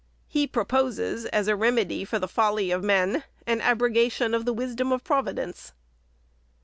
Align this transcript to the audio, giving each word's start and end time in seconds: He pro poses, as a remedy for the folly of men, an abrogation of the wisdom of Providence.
He 0.27 0.47
pro 0.47 0.65
poses, 0.65 1.25
as 1.25 1.47
a 1.47 1.55
remedy 1.55 2.03
for 2.05 2.17
the 2.17 2.27
folly 2.27 2.71
of 2.71 2.83
men, 2.83 3.23
an 3.45 3.61
abrogation 3.61 4.33
of 4.33 4.45
the 4.45 4.53
wisdom 4.53 4.91
of 4.91 5.03
Providence. 5.03 5.73